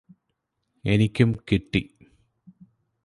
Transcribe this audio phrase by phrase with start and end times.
[0.85, 1.81] എനിക്കും കിട്ടി.